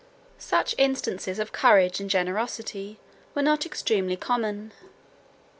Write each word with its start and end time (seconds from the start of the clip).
Such 0.39 0.73
instances 0.79 1.37
of 1.37 1.51
courage 1.51 1.99
and 1.99 2.09
generosity 2.09 2.97
were 3.35 3.43
not 3.43 3.67
extremely 3.67 4.15
common. 4.17 4.71